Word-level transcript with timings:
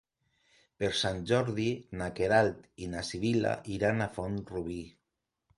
Per 0.83 0.87
Sant 1.01 1.19
Jordi 1.31 1.67
na 2.01 2.07
Queralt 2.21 2.65
i 2.87 2.89
na 2.95 3.05
Sibil·la 3.11 3.55
iran 3.79 4.03
a 4.07 4.11
Font-rubí. 4.17 4.83